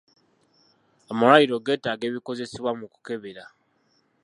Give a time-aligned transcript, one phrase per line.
[1.11, 3.45] Amalwaliro getaaga ebikozesebwa mu kukebera.